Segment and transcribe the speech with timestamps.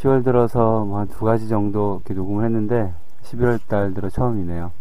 [0.00, 4.72] 10월 들어서 뭐 한 두 가지 정도 이렇게 녹음을 했는데 11월 달 들어 처음이네요.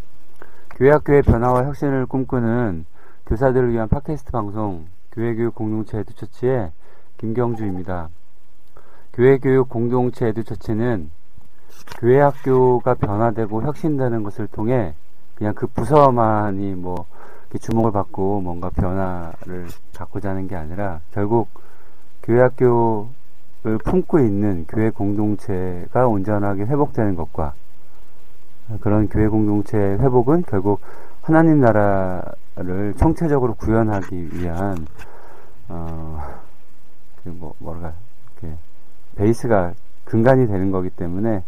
[0.78, 2.86] 교회학교의 변화와 혁신을 꿈꾸는
[3.26, 6.72] 교사들을 위한 팟캐스트 방송 교회교육 공동체 에듀처치의
[7.18, 8.10] 김경주입니다.
[9.14, 11.12] 교회교육 공동체 에듀처치는
[12.00, 14.94] 교회학교가 변화되고 혁신되는 것을 통해
[15.36, 17.06] 그냥 그 부서만이 뭐
[17.60, 21.50] 주목을 받고 뭔가 변화를 갖고자 하는 게 아니라 결국
[22.24, 23.10] 교회학교
[23.62, 27.54] 를 품고 있는 교회 공동체가 온전하게 회복되는 것과
[28.80, 30.80] 그런 교회 공동체 회복은 결국
[31.22, 34.88] 하나님 나라를 총체적으로 구현하기 위한
[35.68, 36.40] 어
[37.32, 37.94] 뭐 뭐랄까
[38.42, 38.58] 이렇게
[39.16, 39.74] 베이스가
[40.06, 41.44] 근간이 되는 거기 때문에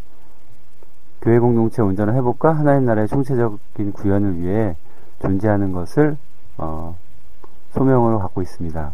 [1.21, 4.75] 교회 공동체 온전한 회복과 하나님 나라의 총체적인 구현을 위해
[5.21, 6.17] 존재하는 것을
[6.57, 6.95] 어,
[7.71, 8.91] 소명으로 갖고 있습니다.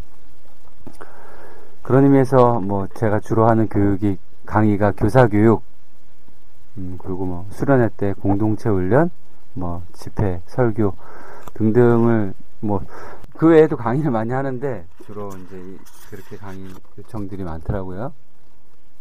[1.87, 5.63] 그런 의미에서 뭐 제가 주로 하는 교육이 강의가 교사 교육,
[6.77, 9.09] 음, 그리고 뭐 수련회 때 공동체 훈련,
[9.53, 10.93] 뭐 집회, 설교
[11.55, 12.81] 등등을 뭐
[13.37, 15.77] 그 외에도 강의를 많이 하는데 주로 이제
[16.09, 18.11] 그렇게 강의 요청들이 많더라고요.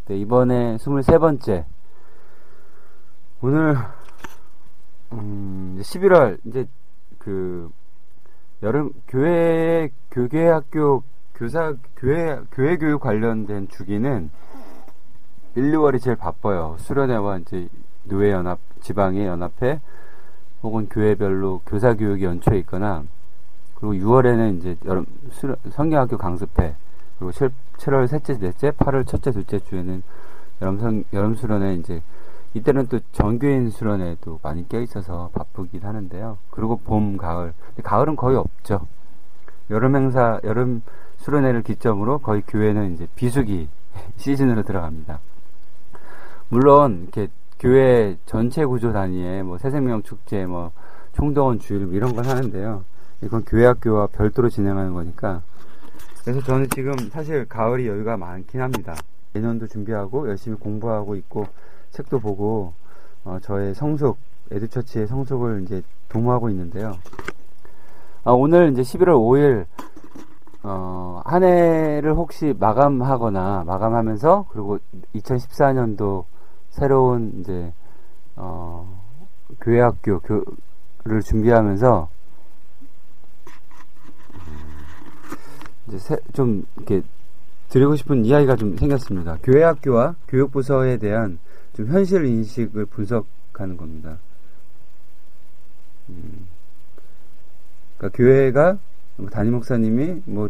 [0.07, 1.65] 네, 이번에 23번째
[3.41, 3.77] 오늘
[5.13, 6.69] 음, 11월 이제
[7.19, 7.71] 그
[8.63, 11.03] 여름 교회 교계 학교
[11.37, 14.31] 교사 교회 교회 교육 관련된 주기는
[15.55, 16.77] 1, 2월이 제일 바빠요.
[16.79, 17.69] 수련회와 이제
[18.05, 19.81] 노회 연합 지방의 연합회
[20.63, 23.05] 혹은 교회별로 교사 교육이 연초에 있거나
[23.75, 26.75] 그리고 6월에는 이제 여름 수련, 성경학교 강습회
[27.19, 30.03] 그리고 7, 7월 셋째 넷째 8월 첫째 둘째 주에는
[30.63, 32.03] 여름 성 여름 수련회 이제
[32.55, 36.39] 이때는 또 정교인 수련회도 많이 껴 있어서 바쁘긴 하는데요.
[36.49, 37.53] 그리고 봄, 가을.
[37.83, 38.87] 가을은 거의 없죠.
[39.69, 40.81] 여름 행사, 여름
[41.27, 43.69] 수련회를 기점으로 거의 교회는 이제 비수기
[44.17, 45.19] 시즌으로 들어갑니다.
[46.49, 47.29] 물론, 이렇게
[47.59, 50.71] 교회 전체 구조 단위에 뭐 새생명 축제, 뭐
[51.15, 52.85] 총동원 주일 뭐 이런 건 하는데요.
[53.23, 55.43] 이건 교회 학교와 별도로 진행하는 거니까.
[56.23, 58.95] 그래서 저는 지금 사실 가을이 여유가 많긴 합니다.
[59.33, 61.47] 내년도 준비하고 열심히 공부하고 있고
[61.91, 62.75] 책도 보고
[63.25, 64.19] 어, 저의 성숙
[64.53, 66.97] 에듀처치의 성숙을 이제 도모하고 있는데요.
[68.23, 69.67] 아, 오늘 이제 11월 5일
[70.69, 74.81] 어, 한 해를 혹시 마감하거나 마감하면서 그리고
[75.15, 76.25] 2014년도
[76.71, 77.73] 새로운 이제
[78.35, 79.01] 어,
[79.61, 82.09] 교회학교 교를 준비하면서
[85.87, 87.03] 이제 새, 좀 이렇게
[87.69, 89.39] 드리고 싶은 이야기가 좀 생겼습니다.
[89.45, 91.39] 교회 학교와 교육부서에 대한
[91.75, 94.19] 좀 현실 인식을 분석하는 겁니다.
[96.09, 96.49] 음,
[97.99, 98.96] 그러니까 교회가 뭐
[99.31, 100.49] 담임 목사님이 뭐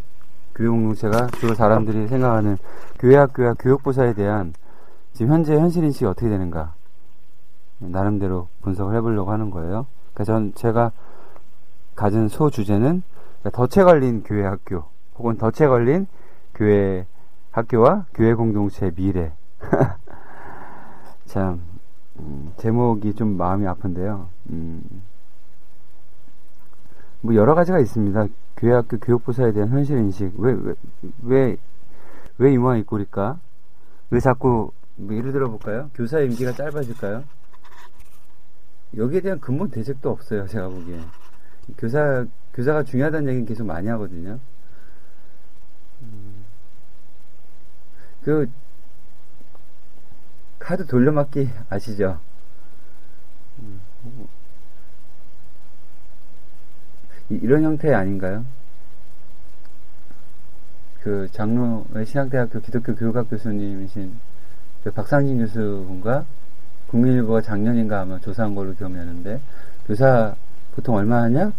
[0.54, 2.56] 교육 공동체가 주로 사람들이 생각하는
[2.99, 4.54] 교회학교와 교육부서에 대한
[5.12, 6.75] 지금 현재 현실 인식이 어떻게 되는가
[7.78, 9.87] 나름대로 분석을 해보려고 하는 거예요.
[10.15, 10.93] 그러니까 전 제가
[11.94, 13.03] 가진 소 주제는
[13.41, 14.84] 그러니까 덫에 걸린 교회 학교
[15.19, 16.06] 혹은 덫에 걸린
[16.54, 17.06] 교회
[17.53, 19.33] 학교와 교회 공동체의 미래.
[21.27, 21.60] 참,
[22.19, 24.28] 음, 제목이 좀 마음이 아픈데요.
[24.50, 24.83] 음,
[27.21, 28.27] 뭐 여러 가지가 있습니다.
[28.57, 30.33] 교회 학교 교육부서에 대한 현실 인식.
[30.39, 30.75] 왜, 왜,
[31.23, 31.57] 왜,
[32.39, 33.39] 왜 이모양 이꼴일까?
[34.11, 35.91] 왜 자꾸, 뭐 예를 들어 볼까요?
[35.95, 37.25] 교사 임기가 짧아질까요?
[38.97, 41.01] 여기에 대한 근본 대책도 없어요, 제가 보기에.
[41.77, 42.25] 교사,
[42.55, 44.39] 교사가 중요하다는 얘기는 계속 많이 하거든요.
[48.23, 48.51] 그
[50.59, 52.19] 카드 돌려막기 아시죠?
[57.28, 58.45] 이런 형태 아닌가요?
[61.03, 64.13] 그 장로의 신학대학교 기독교 교육학 교수님이신
[64.84, 66.25] 그 박상진 교수분과
[66.89, 69.41] 국민일보가 작년인가 아마 조사한 걸로 기억나는데
[69.87, 70.34] 교사
[70.75, 71.53] 보통 얼마 하냐?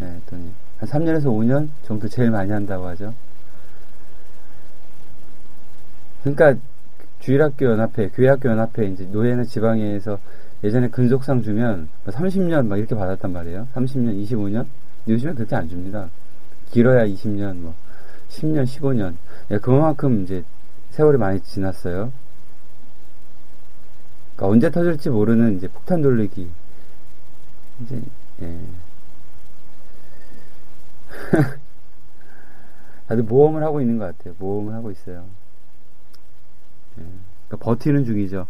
[0.00, 3.14] 예, 했더니 한 3년에서 5년 정도 제일 많이 한다고 하죠.
[6.22, 6.60] 그러니까
[7.20, 10.18] 주일학교 연합회, 교회학교 연합회 이제 노예나 지방에서
[10.64, 13.68] 예전에 근속상 주면 30년 뭐막 이렇게 받았단 말이에요.
[13.74, 14.66] 30년, 25년.
[15.08, 16.08] 요즘엔 그렇게 안 줍니다.
[16.70, 17.74] 길어야 20년, 뭐
[18.28, 19.16] 10년, 15년.
[19.50, 20.44] 예, 그만큼 이제
[20.90, 22.12] 세월이 많이 지났어요.
[24.34, 26.50] 그러니까 언제 터질지 모르는 이제 폭탄 돌리기.
[27.82, 28.02] 이제
[28.42, 28.60] 예.
[33.08, 34.34] 다들 모험을 하고 있는 것 같아요.
[34.38, 35.26] 모험을 하고 있어요.
[36.98, 37.02] 예.
[37.48, 38.46] 그러니까 버티는 중이죠.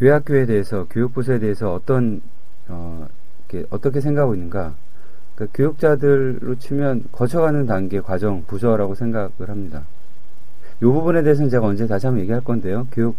[0.00, 2.22] 교회학교에 대해서, 교육부서에 대해서 어떤,
[2.68, 3.06] 어,
[3.68, 4.74] 어떻게 생각하고 있는가.
[5.34, 9.84] 그러니까 교육자들로 치면 거쳐가는 단계, 과정, 부서라고 생각을 합니다.
[10.78, 12.86] 이 부분에 대해서는 제가 언제 다시 한번 얘기할 건데요.
[12.92, 13.14] 교육,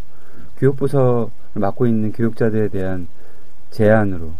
[0.57, 3.07] 교육부서를 맡고 있는 교육자들에 대한
[3.69, 4.33] 제안으로.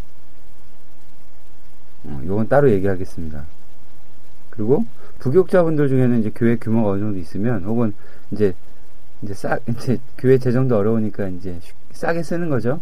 [2.06, 3.46] 어, 요건 따로 얘기하겠습니다.
[4.50, 4.86] 그리고
[5.20, 7.94] 부교육자분들 중에는 이제 교회 규모가 어느 정도 있으면 혹은
[8.32, 8.56] 이제
[9.22, 11.60] 이제 싸 이제 교회 재정도 어려우니까 이제
[11.94, 12.82] 싸게 쓰는 거죠.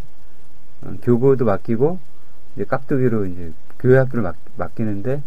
[0.81, 1.99] 어, 교구도 맡기고
[2.55, 5.21] 이제 깍두기로 이제 교회 학교를 맡, 맡기는데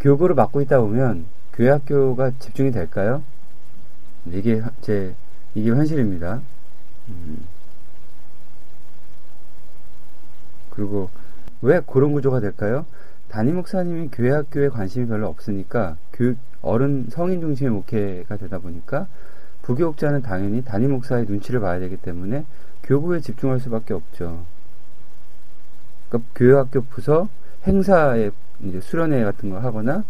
[0.00, 3.22] 교구를 맡고 있다 보면 교회 학교가 집중이 될까요?
[4.26, 5.14] 이게 제
[5.54, 6.40] 이게 현실입니다.
[7.08, 7.44] 음.
[10.70, 11.10] 그리고
[11.62, 12.86] 왜 그런 구조가 될까요?
[13.28, 19.06] 담임 목사님이 교회 학교에 관심이 별로 없으니까 교육 어른 성인 중심의 목회가 되다 보니까
[19.62, 22.44] 부교육자는 당연히 담임 목사의 눈치를 봐야 되기 때문에
[22.90, 24.44] 교구에 집중할 수밖에 없죠.
[26.08, 27.28] 그러니까 교회 학교 부서
[27.64, 28.32] 행사에
[28.64, 30.02] 이제 수련회 같은 거 하거나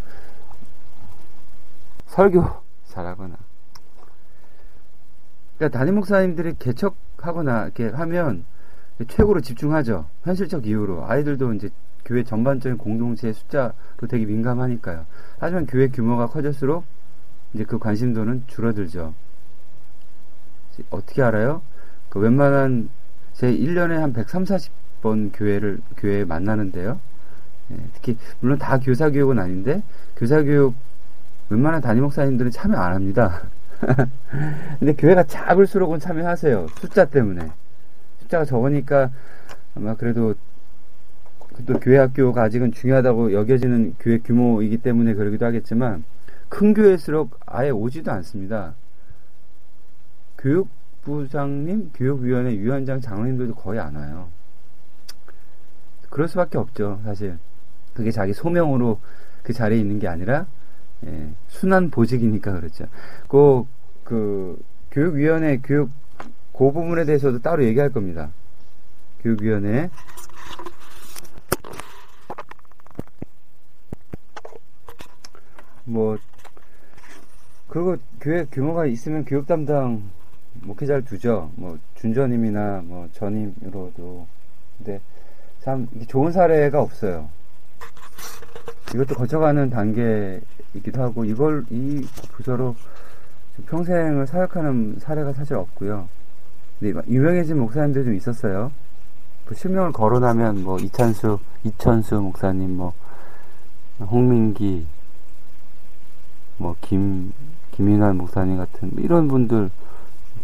[2.07, 2.43] 설교
[2.87, 3.37] 잘하거나
[5.59, 8.47] 그러니까 담임 목사님들이 개척하거나 이렇게 하면
[9.07, 10.07] 최고로 집중하죠.
[10.25, 11.69] 현실적 이유로 아이들도 이제
[12.07, 13.75] 교회 전반적인 공동체의 숫자로
[14.09, 15.05] 되게 민감하니까요.
[15.39, 16.85] 하지만 교회 규모가 커질수록
[17.53, 19.13] 이제 그 관심도는 줄어들죠.
[20.89, 21.61] 어떻게 알아요?
[22.11, 22.91] 그 웬만한
[23.33, 24.71] 제 1년에 한 130,
[25.01, 27.01] 40번 교회를 교회에 만나는데요.
[27.73, 29.83] 예, 특히 물론 다 교사 교육은 아닌데
[30.17, 30.75] 교사 교육
[31.49, 33.43] 웬만한 담임 목사님들은 참여 안 합니다.
[34.79, 36.67] 근데 교회가 작을수록은 참여하세요.
[36.81, 37.51] 숫자 때문에.
[38.21, 39.11] 숫자가 적으니까
[39.75, 40.35] 아마 그래도
[41.67, 46.05] 또 교회 학교가 아직은 중요하다고 여겨지는 교회 규모이기 때문에 그러기도 하겠지만
[46.49, 48.75] 큰 교회일수록 아예 오지도 않습니다.
[50.39, 50.69] 교육
[51.03, 54.29] 부장님, 교육위원회 위원장, 장로님들도 거의 안 와요.
[56.09, 57.39] 그럴 수밖에 없죠, 사실.
[57.95, 59.01] 그게 자기 소명으로
[59.43, 60.47] 그 자리에 있는 게 아니라
[61.07, 62.87] 예, 순한 보직이니까 그렇죠.
[63.29, 63.65] 그,
[64.05, 64.61] 그
[64.91, 65.91] 교육위원회 교육
[66.53, 68.31] 그 부분에 대해서도 따로 얘기할 겁니다.
[69.21, 69.91] 교육위원회
[75.85, 76.19] 뭐
[77.69, 80.11] 그리고 교회 규모가 있으면 교육 담당
[80.55, 81.51] 목회자를 두죠.
[81.57, 84.27] 뭐 준전임이나 뭐 전임으로도
[84.79, 85.01] 근데
[85.61, 87.29] 참 좋은 사례가 없어요.
[88.95, 92.75] 이것도 거쳐가는 단계이기도 하고 이걸 이 부서로
[93.67, 96.09] 평생을 사역하는 사례가 사실 없고요.
[96.79, 98.73] 근데 유명해진 목사님들 좀 있었어요.
[99.45, 102.95] 그 실명을 거론하면 뭐 이찬수, 이천수 목사님, 뭐
[104.01, 104.87] 홍민기,
[106.57, 107.33] 뭐 김,
[107.73, 109.71] 김인환 목사님 같은 이런 분들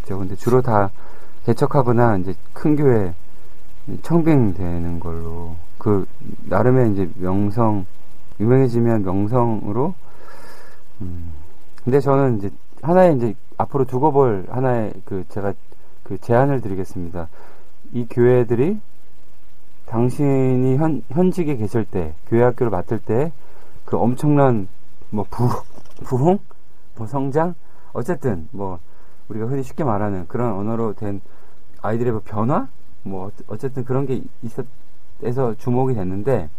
[0.07, 0.17] 있죠.
[0.17, 0.89] 근데 주로 다
[1.45, 3.13] 개척하거나 이제 큰 교회
[4.01, 6.05] 청빙되는 걸로 그
[6.45, 7.85] 나름의 이제 명성
[8.39, 9.93] 유명해지면 명성으로
[11.01, 11.33] 음
[11.83, 12.49] 근데 저는 이제
[12.81, 15.53] 하나의 이제 앞으로 두고 볼 하나의 그 제가
[16.03, 17.27] 그 제안을 드리겠습니다.
[17.93, 18.79] 이 교회들이
[19.85, 23.31] 당신이 현, 현직에 계실 때, 교회 학교를 맡을 때,
[23.85, 24.67] 그 엄청난,
[25.09, 25.47] 뭐, 부,
[26.03, 26.39] 부흥?
[26.97, 27.55] 뭐, 성장?
[27.93, 28.79] 어쨌든, 뭐,
[29.29, 31.21] 우리가 흔히 쉽게 말하는 그런 언어로 된
[31.81, 32.67] 아이들의 뭐 변화?
[33.03, 36.49] 뭐 어쨌든 그런 게 있어서 주목이 됐는데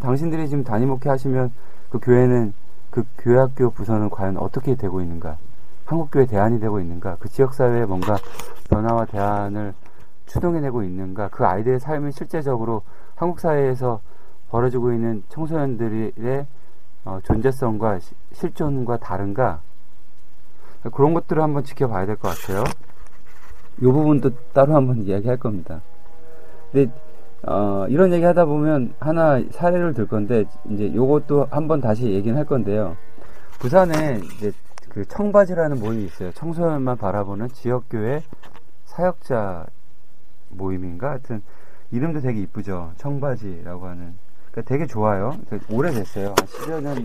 [0.00, 1.52] 당신들이 지금 담임 목회 하시면
[1.90, 2.52] 그 교회는
[2.90, 5.36] 그 교회 학교 부서는 과연 어떻게 되고 있는가?
[5.84, 7.16] 한국교회 대안이 되고 있는가?
[7.20, 8.16] 그 지역사회에 뭔가
[8.70, 9.74] 변화와 대안을
[10.26, 11.28] 추동해내고 있는가?
[11.28, 12.82] 그 아이들의 삶이 실제적으로
[13.14, 14.00] 한국 사회에서
[14.50, 16.46] 벌어지고 있는 청소년들의
[17.04, 19.60] 어, 존재성과 시, 실존과 다른가?
[20.90, 22.64] 그런 것들을 한번 지켜봐야 될 것 같아요.
[23.78, 25.82] 이 부분도 따로 한번 이야기할 겁니다.
[26.72, 26.92] 근데
[27.46, 32.44] 어, 이런 얘기 하다 보면 하나 사례를 들 건데 이제 요것도 한번 다시 얘기는 할
[32.46, 32.96] 건데요.
[33.58, 34.52] 부산에 이제
[34.88, 36.30] 그 청바지라는 모임이 있어요.
[36.32, 38.22] 청소년만 바라보는 지역교회
[38.84, 39.66] 사역자
[40.50, 41.10] 모임인가?
[41.10, 41.42] 하여튼
[41.90, 42.92] 이름도 되게 이쁘죠.
[42.96, 44.14] 청바지라고 하는.
[44.50, 45.36] 그러니까 되게 좋아요.
[45.46, 46.28] 그러니까 오래됐어요.
[46.28, 47.04] 한 10여 년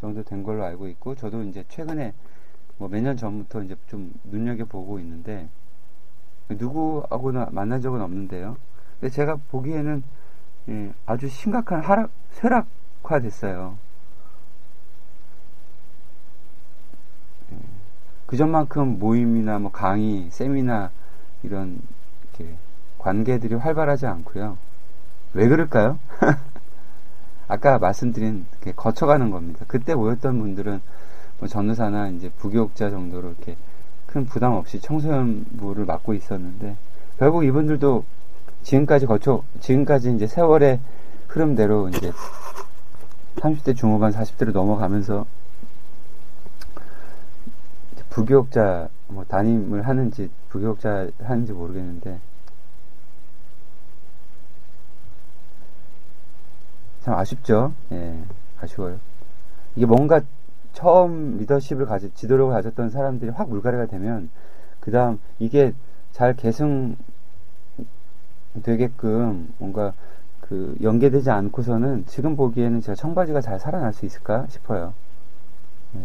[0.00, 2.14] 정도 된 걸로 알고 있고 저도 이제 최근에
[2.78, 5.48] 뭐 몇 년 전부터 이제 좀 눈여겨보고 있는데
[6.48, 8.56] 누구하고나 만난 적은 없는데요.
[9.00, 10.02] 근데 제가 보기에는
[10.68, 13.76] 예, 아주 심각한 하락, 쇠락화 됐어요.
[17.52, 17.56] 예,
[18.26, 20.90] 그전만큼 모임이나 뭐 강의, 세미나
[21.42, 21.80] 이런
[22.98, 24.56] 관계들이 활발하지 않고요.
[25.34, 25.98] 왜 그럴까요?
[27.48, 29.64] 아까 말씀드린 거쳐가는 겁니다.
[29.68, 30.80] 그때 모였던 분들은
[31.38, 33.56] 뭐 전도사나 이제 부교육자 정도로 이렇게
[34.06, 36.76] 큰 부담 없이 청소년부를 맡고 있었는데
[37.18, 38.04] 결국 이분들도
[38.62, 40.80] 지금까지 거쳐 지금까지 이제 세월의
[41.28, 42.12] 흐름대로 이제
[43.36, 45.26] 30대 중후반 40대로 넘어가면서
[48.10, 52.20] 부교육자 뭐 담임을 하는지 부교육자 하는지 모르겠는데
[57.04, 57.74] 참 아쉽죠.
[57.92, 58.18] 예,
[58.60, 58.98] 아쉬워요.
[59.76, 60.22] 이게 뭔가
[60.74, 64.28] 처음 리더십을 가지, 지도력을 가졌던 사람들이 확 물갈이가 되면,
[64.80, 65.72] 그 다음, 이게
[66.12, 66.96] 잘 계승
[68.62, 69.94] 되게끔 뭔가
[70.40, 74.92] 그 연계되지 않고서는 지금 보기에는 제가 청바지가 잘 살아날 수 있을까 싶어요.
[75.92, 76.00] 네.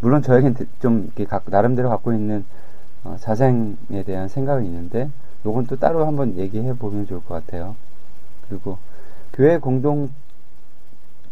[0.00, 1.10] 물론 저에겐 좀
[1.46, 2.44] 나름대로 갖고 있는
[3.02, 5.10] 어, 자생에 대한 생각은 있는데,
[5.44, 7.76] 요건 또 따로 한번 얘기해 보면 좋을 것 같아요.
[8.48, 8.78] 그리고
[9.32, 10.10] 교회 공동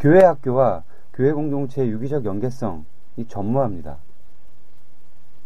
[0.03, 0.83] 교회 학교와
[1.15, 2.83] 교회 공동체의 유기적 연계성이
[3.29, 3.99] 전무합니다.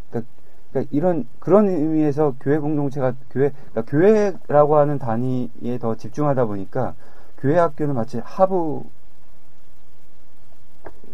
[0.08, 0.30] 그러니까,
[0.70, 6.94] 그러니까, 이런 그런 의미에서 교회 공동체가 교회 그러니까 교회라고 하는 단위에 더 집중하다 보니까
[7.36, 8.86] 교회 학교는 마치 하부로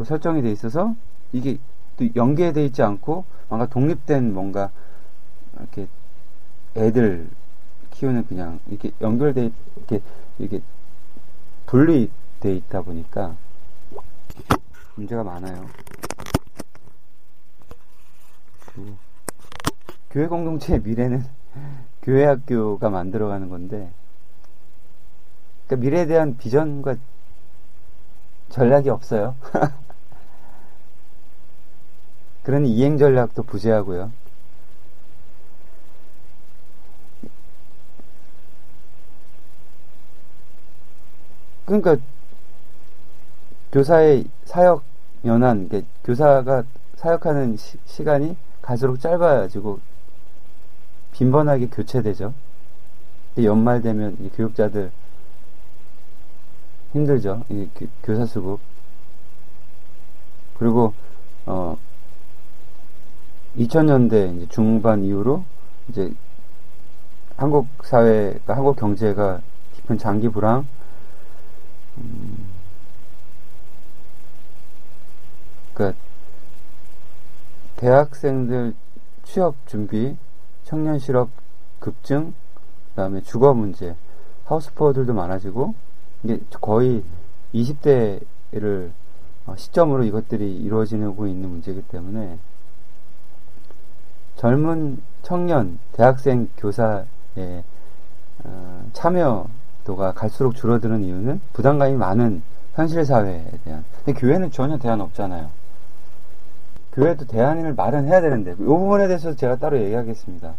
[0.05, 0.95] 설정이 돼 있어서
[1.33, 1.59] 이게
[1.97, 4.71] 또 연계돼 있지 않고 뭔가 독립된 뭔가
[5.59, 5.89] 이렇게
[6.77, 7.29] 애들
[7.91, 10.01] 키우는 그냥 이렇게 연결돼 이렇게
[10.39, 10.61] 이렇게
[11.67, 12.09] 분리
[12.43, 13.37] 돼 있다 보니까
[14.97, 15.69] 문제가 많아요.
[20.11, 21.25] 교회 공동체의 미래는
[22.03, 23.93] 교회 학교가 만들어가는 건데,
[25.67, 26.97] 그러니까 미래에 대한 비전과
[28.51, 29.37] 전략이 없어요.
[32.43, 34.11] 그런 이행 전략도 부재하고요.
[41.67, 41.97] 그러니까
[43.73, 44.83] 교사의 사역
[45.25, 45.69] 연한
[46.05, 46.65] 교사가
[46.97, 49.81] 사역하는 시, 간이 갈수록 짧아지고
[51.13, 52.35] 빈번하게 교체되죠.
[53.43, 54.93] 연말 되면 교육자들
[56.93, 57.45] 힘들죠.
[58.03, 58.61] 교사 수급.
[60.59, 60.93] 그리고
[61.47, 61.77] 어
[63.57, 65.45] 2000년대 중반 이후로
[65.89, 66.13] 이제
[67.37, 69.41] 한국 사회가 한국 경제가
[69.75, 70.67] 깊은 장기 불황
[71.99, 72.49] 음,
[75.75, 75.99] 그러니까
[77.83, 78.75] 대학생들
[79.25, 80.17] 취업 준비,
[80.63, 81.31] 청년 실업
[81.81, 82.33] 급증,
[82.91, 83.97] 그다음에 주거 문제,
[84.45, 85.75] 하우스포어들도 많아지고
[86.23, 87.03] 이게 거의
[87.53, 88.93] 20대를
[89.47, 92.39] 어, 시점으로 이것들이 이루어지고 있는 문제이기 때문에
[94.37, 97.65] 젊은 청년, 대학생 교사의
[98.45, 99.49] 어, 참여
[99.83, 102.43] 도가 갈수록 줄어드는 이유는 부담감이 많은
[102.75, 103.85] 현실 사회에 대한.
[104.05, 105.62] 근데 교회는 전혀 대안 없잖아요.
[106.93, 110.55] 교회도 대안을 마련해야 되는데, 이 부분에 대해서 제가 따로 얘기하겠습니다.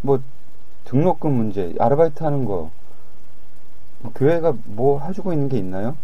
[0.00, 0.20] 뭐,
[0.84, 2.70] 등록금 문제, 아르바이트 하는 거,
[4.00, 5.96] 뭐 교회가 뭐 해주고 있는 게 있나요?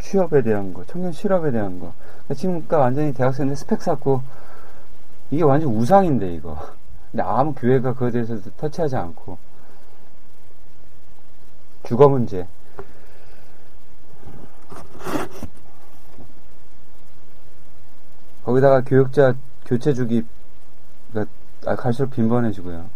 [0.00, 1.92] 취업에 대한 거, 청년 실업에 대한 거.
[2.34, 4.22] 지금 그러니까 완전히 대학생들 스펙 쌓고,
[5.30, 6.58] 이게 완전 우상인데, 이거.
[7.10, 9.38] 근데 아무 교회가 그거에 대해서 터치하지 않고
[11.84, 12.46] 주거 문제
[18.44, 19.34] 거기다가 교육자
[19.64, 20.26] 교체 주기가
[21.76, 22.86] 갈수록 빈번해지고요.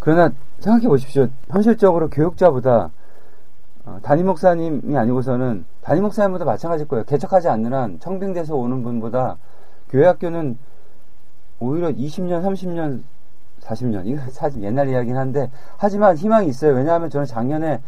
[0.00, 1.28] 그러나 생각해 보십시오.
[1.48, 2.90] 현실적으로 교육자보다
[3.84, 7.04] 어, 담임 목사님이 아니고서는 담임 목사님보다 마찬가지일 거예요.
[7.04, 9.36] 개척하지 않는 한 청빙돼서 오는 분보다
[9.90, 10.58] 교회 학교는
[11.60, 13.02] 오히려 20년, 30년,
[13.60, 16.74] 40년 이거 사실 옛날 이야기긴 한데 하지만 희망이 있어요.
[16.74, 17.80] 왜냐하면 저는 작년에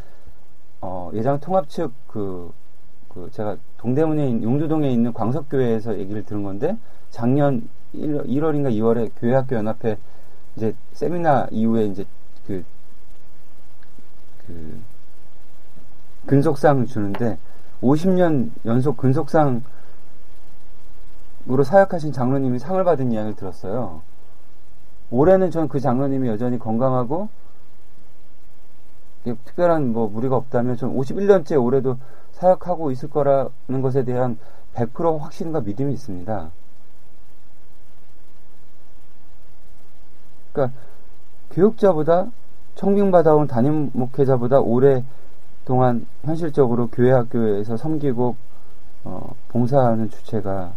[0.81, 2.53] 어, 예장 통합 측 그,
[3.09, 6.77] 그 제가 동대문에 용두동에 있는 광석교회에서 얘기를 들은 건데
[7.11, 9.99] 작년 1, 1월인가 2월에 교회학교 연합회
[10.57, 12.05] 이제 세미나 이후에 이제
[12.47, 12.65] 그,
[14.47, 14.81] 그,
[16.27, 17.39] 근속상 주는데
[17.83, 19.63] 50년 연속 근속상으로
[21.65, 24.03] 사역하신 장로님이 상을 받은 이야기를 들었어요.
[25.11, 27.29] 올해는 전 그 장로님이 여전히 건강하고
[29.25, 31.99] 특별한 뭐 무리가 없다면 전 51년째 올해도
[32.33, 34.39] 사역하고 있을 거라는 것에 대한
[34.75, 36.51] 100% 확신과 믿음이 있습니다.
[40.53, 40.77] 그러니까
[41.51, 42.31] 교육자보다
[42.77, 48.37] 청빙받아온 담임 목회자보다 오랫동안 현실적으로 교회 학교에서 섬기고
[49.05, 50.73] 어, 봉사하는 주체가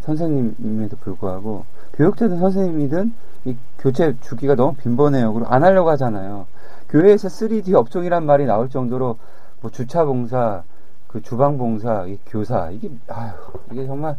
[0.00, 1.64] 선생님임에도 불구하고
[1.96, 3.14] 교육자든 선생님이든
[3.46, 5.32] 이 교체 주기가 너무 빈번해요.
[5.32, 6.46] 그리고 안 하려고 하잖아요.
[6.88, 9.18] 교회에서 3D 업종이란 말이 나올 정도로
[9.60, 10.62] 뭐 주차 봉사,
[11.08, 13.32] 그 주방 봉사, 교사 이게 아유
[13.72, 14.16] 이게 정말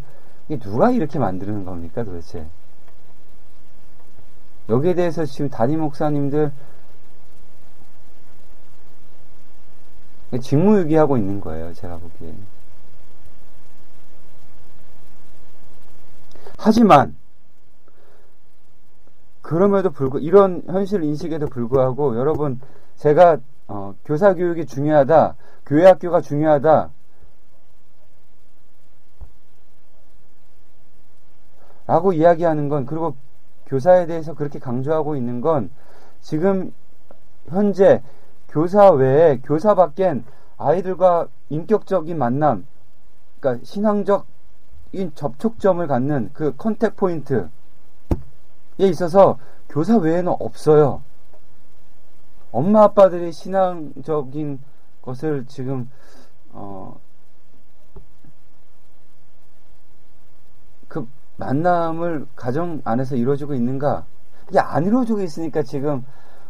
[0.47, 2.45] 이게 누가 이렇게 만드는 겁니까 도대체?
[4.69, 6.51] 여기에 대해서 지금 담임 목사님들
[10.41, 11.73] 직무유기하고 있는 거예요.
[11.73, 12.33] 제가 보기에.
[16.57, 17.15] 하지만
[19.47, 22.59] 그럼에도 불구 이런 현실 인식에도 불구하고 여러분
[22.97, 23.37] 제가
[23.67, 25.35] 어, 교사 교육이 중요하다,
[25.65, 26.89] 교회 학교가 중요하다.
[31.85, 33.15] 라고 이야기하는 건 그리고
[33.67, 35.71] 교사에 대해서 그렇게 강조하고 있는 건
[36.19, 36.73] 지금
[37.47, 38.03] 현재
[38.49, 40.25] 교사 외에 교사 밖엔
[40.57, 42.67] 아이들과 인격적인 만남,
[43.39, 47.47] 그러니까 신앙적인 접촉점을 갖는 그 contact point에
[48.85, 51.01] 있어서 교사 외에는 없어요.
[52.51, 54.59] 엄마 아빠들이 신앙적인
[55.01, 55.89] 것을 지금
[56.51, 56.99] 어,
[60.87, 61.07] 그
[61.37, 64.05] 만남을 가정 안에서 이루어지고 있는가?
[64.49, 66.05] 이게 안 이루어지고 있으니까 지금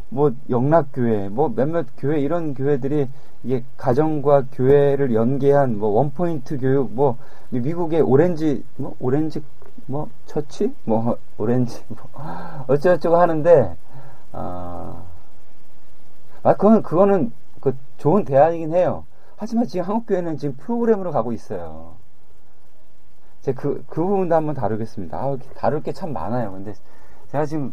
[0.08, 3.08] 뭐 영락교회, 뭐 몇몇 교회 이런 교회들이
[3.44, 7.18] 이게 가정과 교회를 연계한 뭐 one point 교육, 뭐
[7.50, 9.42] 미국의 오렌지 뭐 오렌지
[9.88, 11.98] 뭐 처치, 뭐 오렌지 뭐
[12.68, 13.76] 어쩌고저쩌고 하는데
[14.32, 15.02] 아,
[16.42, 19.04] 아 그건 그거는 그 좋은 대안이긴 해요.
[19.36, 21.96] 하지만 지금 한국 교회는 지금 프로그램으로 가고 있어요.
[23.42, 25.16] 제가 그, 그 부분도 한번 다루겠습니다.
[25.18, 26.52] 아, 다룰 게 참 많아요.
[26.52, 26.74] 근데
[27.32, 27.72] 제가 지금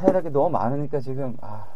[0.00, 1.66] 해야 할게 너무 많으니까 지금, 아.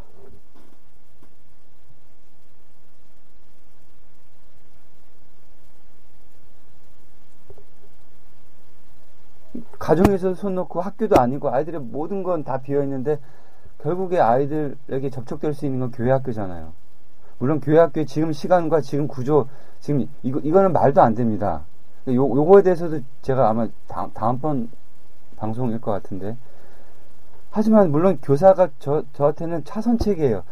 [9.78, 13.18] 가정에서 손 놓고 학교도 아니고 아이들의 모든 건 다 비어 있는데
[13.78, 16.72] 결국에 아이들에게 접촉될 수 있는 건 교회 학교잖아요.
[17.38, 19.48] 물론 교회 학교의 지금 시간과 지금 구조,
[19.80, 21.62] 지금 이거, 이거는 말도 안 됩니다.
[22.08, 24.70] 요, 요거에 대해서도 제가 아마 다, 다음번
[25.36, 26.36] 방송일 것 같은데.
[27.50, 30.42] 하지만 물론 교사가 저, 저한테는 차선책이에요.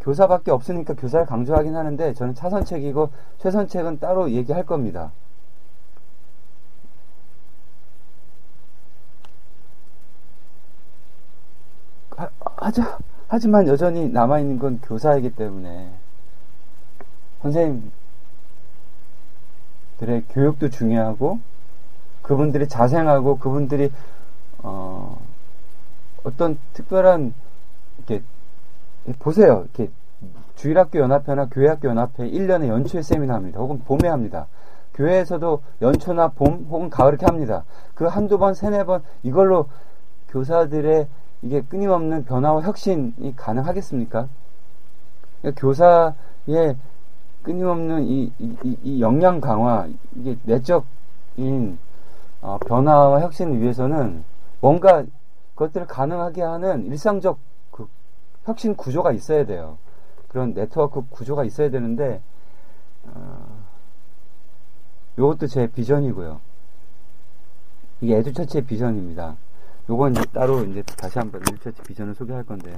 [0.00, 5.12] 교사밖에 없으니까 교사를 강조하긴 하는데 저는 차선책이고 최선책은 따로 얘기할 겁니다.
[12.62, 12.98] 하, 하자,
[13.28, 15.90] 하지만 여전히 남아있는 건 교사이기 때문에
[17.42, 17.90] 선생님
[19.98, 21.40] 그들의 교육도 중요하고
[22.22, 23.90] 그분들이 자생하고 그분들이
[24.58, 25.20] 어,
[26.24, 27.34] 어떤 특별한
[27.98, 28.22] 이렇게
[29.18, 29.64] 보세요.
[29.64, 29.90] 이렇게
[30.54, 33.58] 주일학교 연합회나 교회학교 연합회 1년에 연초에 세미나 합니다.
[33.60, 34.46] 혹은 봄에 합니다.
[34.94, 37.64] 교회에서도 연초나 봄 혹은 가을 이렇게 합니다.
[37.94, 39.68] 그 한두 번, 세네 번 이걸로
[40.28, 41.08] 교사들의
[41.42, 44.28] 이게 끊임없는 변화와 혁신이 가능하겠습니까?
[45.40, 46.76] 그러니까 교사의
[47.42, 51.78] 끊임없는 이, 이, 이 역량 강화, 이게 내적인
[52.40, 54.24] 어, 변화와 혁신을 위해서는
[54.60, 55.04] 뭔가
[55.54, 57.38] 그것들을 가능하게 하는 일상적
[57.70, 57.88] 그
[58.44, 59.78] 혁신 구조가 있어야 돼요.
[60.28, 62.22] 그런 네트워크 구조가 있어야 되는데,
[63.04, 63.62] 어,
[65.18, 66.40] 요것도 제 비전이고요.
[68.00, 69.36] 이게 에듀처치의 비전입니다.
[69.88, 72.76] 요건 이제 따로 이제 다시 한번 에듀처치 비전을 소개할 건데요.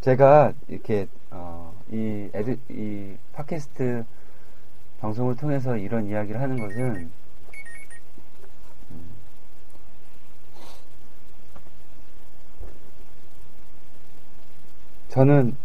[0.00, 4.04] 제가 이렇게 어, 이 에드 이 팟캐스트
[5.00, 7.10] 방송을 통해서 이런 이야기를 하는 것은
[8.90, 9.10] 음,
[15.08, 15.56] 저는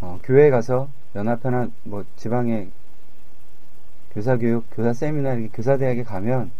[0.00, 2.70] 어, 교회에 가서 연합회나 뭐 지방의
[4.12, 6.50] 교사교육, 교사 세미나 이렇게 교사대학에 가면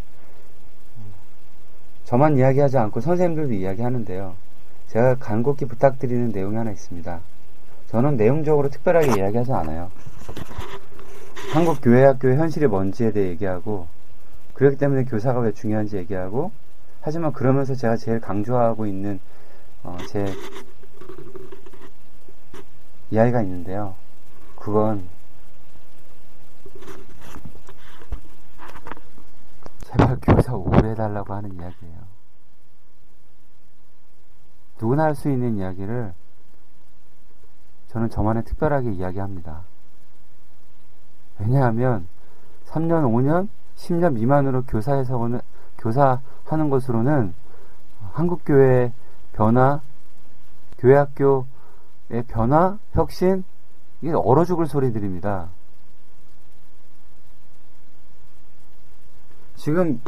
[2.04, 4.34] 저만 이야기하지 않고 선생님들도 이야기하는데요.
[4.88, 7.20] 제가 간곡히 부탁드리는 내용이 하나 있습니다.
[7.88, 9.90] 저는 내용적으로 특별하게 이야기하지 않아요.
[11.52, 13.86] 한국 교회학교의 현실이 뭔지에 대해 얘기하고
[14.54, 16.50] 그렇기 때문에 교사가 왜 중요한지 얘기하고
[17.00, 19.20] 하지만 그러면서 제가 제일 강조하고 있는
[19.82, 20.26] 어, 제
[23.10, 23.94] 이야기가 있는데요.
[24.68, 25.08] 그건
[29.78, 31.96] 제발 교사 오래 해달라고 하는 이야기예요.
[34.78, 36.12] 누구나 할 수 있는 이야기를
[37.88, 39.62] 저는 저만의 특별하게 이야기합니다.
[41.38, 42.06] 왜냐하면
[42.66, 45.40] 3년, 5년, 10년 미만으로 교사에서는
[45.78, 47.32] 교사하는 것으로는
[48.12, 48.92] 한국 교회의
[49.32, 49.80] 변화,
[50.76, 53.44] 교회 학교의 변화, 혁신
[54.02, 55.48] 이게 얼어 죽을 소리들입니다.
[59.56, 60.00] 지금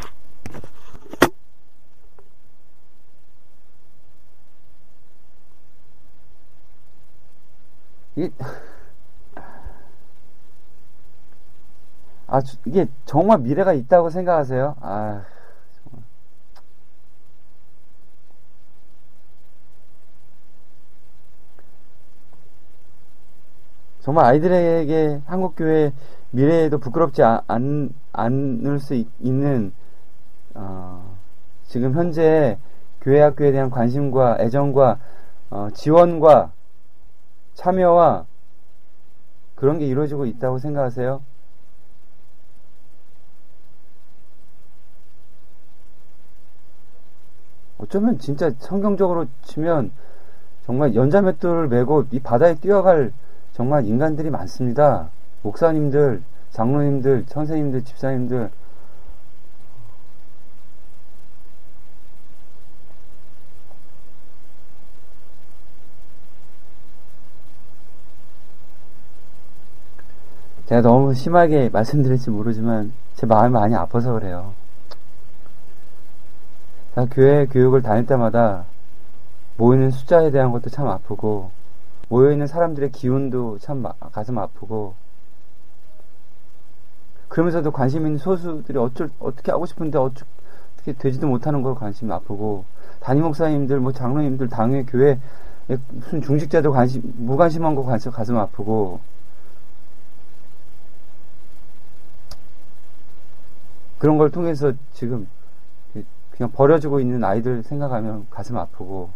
[8.16, 8.30] 이
[12.26, 14.76] 아, 이게 정말 미래가 있다고 생각하세요?
[14.80, 15.24] 아,
[15.82, 16.04] 정말.
[24.00, 25.92] 정말 아이들에게 한국 교회
[26.30, 29.72] 미래에도 부끄럽지 않, 않을 수 있 는,
[30.54, 31.16] 어,
[31.64, 32.58] 지금 현재
[33.00, 34.98] 교회 학교에 대한 관심과 애정과
[35.50, 36.52] 어, 지원과
[37.54, 38.26] 참여와
[39.54, 41.22] 그런 게 이루어지고 있다고 생각하세요?
[47.78, 49.90] 어쩌면 진짜 성경적으로 치면
[50.64, 53.12] 정말 연자맷돌을 메고 이 바다에 뛰어갈
[53.52, 55.10] 정말 인간들이 많습니다.
[55.42, 58.50] 목사님들, 장로님들, 선생님들, 집사님들.
[70.66, 74.52] 제가 너무 심하게 말씀드릴지 모르지만 제 마음이 많이 아파서 그래요.
[76.94, 78.66] 자, 교회 교육을 다닐 때마다
[79.56, 81.50] 모이는 숫자에 대한 것도 참 아프고
[82.10, 84.94] 모여있는 사람들의 기운도 참 가슴 아프고
[87.28, 92.64] 그러면서도 관심 있는 소수들이 어쩔 어떻게 하고 싶은데 어떻게 되지도 못하는 거 관심 아프고
[92.98, 95.20] 담임 목사님들 뭐 장로님들 당회 교회
[95.88, 99.00] 무슨 중직자도 관심 무관심한 거 관심 가슴 아프고
[103.98, 105.28] 그런 걸 통해서 지금
[106.32, 109.10] 그냥 버려지고 있는 아이들 생각하면 가슴 아프고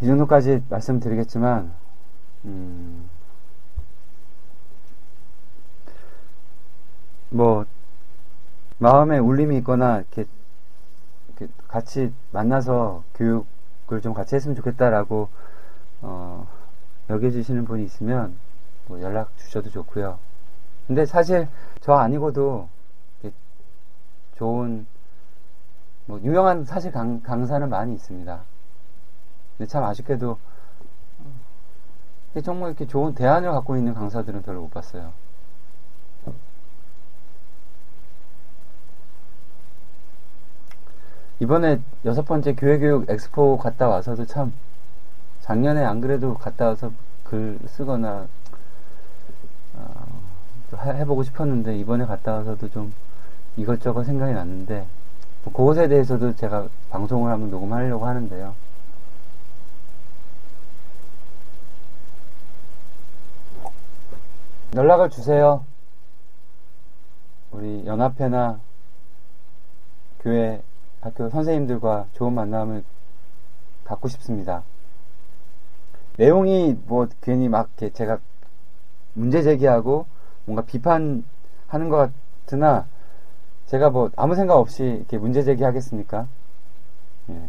[0.00, 1.72] 이 정도까지 말씀드리겠지만,
[2.44, 3.08] 음,
[7.30, 7.64] 뭐,
[8.78, 10.26] 마음에 울림이 있거나, 이렇게,
[11.28, 15.28] 이렇게, 같이 만나서 교육을 좀 같이 했으면 좋겠다라고,
[16.02, 16.46] 어,
[17.08, 18.36] 여겨주시는 분이 있으면,
[18.88, 20.18] 뭐 연락 주셔도 좋고요.
[20.86, 21.48] 근데 사실
[21.80, 22.68] 저 아니고도,
[24.36, 24.86] 좋은,
[26.04, 28.42] 뭐, 유명한 사실 강, 강사는 많이 있습니다.
[29.56, 30.38] 근데 참 아쉽게도
[32.44, 35.12] 정말 이렇게 좋은 대안을 갖고 있는 강사들은 별로 못 봤어요.
[41.38, 44.52] 이번에 여섯 번째 교회교육 엑스포 갔다 와서도 참
[45.40, 46.90] 작년에 안 그래도 갔다 와서
[47.24, 48.26] 글 쓰거나
[49.74, 50.06] 어,
[50.72, 52.94] 해보고 싶었는데 이번에 갔다 와서도 좀
[53.56, 54.86] 이것저것 생각이 났는데
[55.44, 58.54] 뭐 그것에 대해서도 제가 방송을 한번 녹음하려고 하는데요.
[64.74, 65.64] 연락을 주세요.
[67.50, 68.60] 우리 연합회나
[70.20, 70.62] 교회
[71.00, 72.84] 학교 선생님들과 좋은 만남을
[73.84, 74.64] 갖고 싶습니다.
[76.16, 78.18] 내용이 뭐 괜히 막 제가
[79.14, 80.06] 문제 제기하고
[80.44, 81.22] 뭔가 비판하는
[81.88, 82.10] 것
[82.44, 82.86] 같으나
[83.66, 86.26] 제가 뭐 아무 생각 없이 이렇게 문제 제기하겠습니까?
[87.30, 87.48] 예.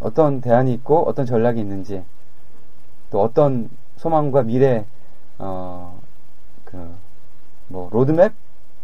[0.00, 2.04] 어떤 대안이 있고 어떤 전략이 있는지
[3.16, 4.84] 또 어떤 소망과 미래
[5.38, 5.98] 어
[6.66, 6.94] 그
[7.68, 8.32] 뭐 로드맵?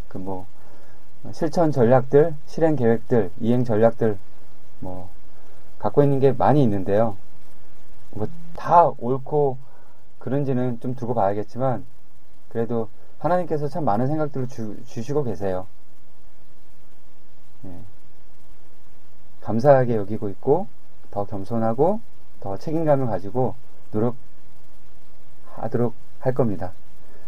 [0.08, 0.46] 그 뭐
[1.32, 4.18] 실천 전략들 실행 계획들 이행 전략들
[4.80, 5.10] 뭐
[5.78, 7.16] 갖고 있는 게 많이 있는데요.
[8.12, 9.58] 뭐 다 옳고
[10.18, 11.84] 그런지는 좀 두고 봐야겠지만
[12.48, 15.66] 그래도 하나님께서 참 많은 생각들을 주, 주시고 계세요.
[17.66, 17.70] 예.
[19.42, 20.66] 감사하게 여기고 있고
[21.10, 22.00] 더 겸손하고
[22.40, 23.54] 더 책임감을 가지고
[23.92, 26.72] 노력하도록 할 겁니다.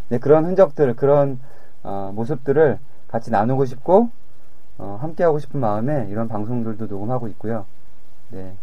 [0.09, 1.41] 네, 그런 흔적들, 그런
[1.83, 4.11] 어, 모습들을 같이 나누고 싶고
[4.79, 7.67] 어, 함께하고 싶은 마음에 이런 방송들도 녹음하고 있고요.
[8.31, 8.55] 네.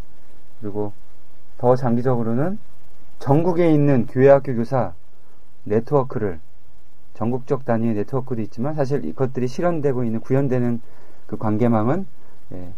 [0.60, 0.94] 그리고
[1.58, 2.60] 더 장기적으로는
[3.20, 4.94] 전국에 있는 교회학교 교사
[5.64, 6.40] 네트워크를
[7.14, 10.82] 전국적 단위의 네트워크도 있지만 사실 이것들이 실현되고 있는 구현되는
[11.28, 12.08] 그 관계망은
[12.54, 12.74] 예,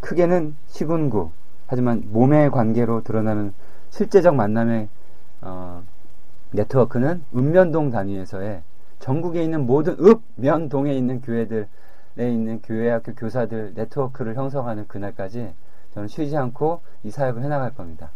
[0.00, 1.30] 크게는 시군구
[1.66, 3.52] 하지만 몸의 관계로 드러나는
[3.92, 4.88] 실제적 만남의
[5.42, 5.82] 어,
[6.50, 8.62] 네트워크는 읍면동 단위에서의
[8.98, 11.66] 전국에 있는 모든 읍면동에 있는 교회들에
[12.16, 15.52] 있는 교회학교 교사들 네트워크를 형성하는 그날까지
[15.92, 18.10] 저는 쉬지 않고 이 사역을 해나갈 겁니다.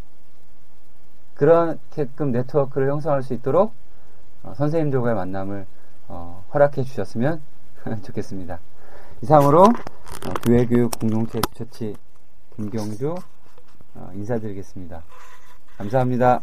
[1.35, 3.75] 그렇게끔 네트워크를 형성할 수 있도록
[4.43, 5.67] 어, 선생님들과의 만남을
[6.09, 7.43] 어, 허락해 주셨으면
[8.03, 8.61] 좋겠습니다.
[9.21, 11.97] 이상으로 어, 교회교육 공동체 처치
[12.57, 13.15] 김경주
[13.95, 15.03] 어, 인사드리겠습니다.
[15.79, 16.43] 감사합니다.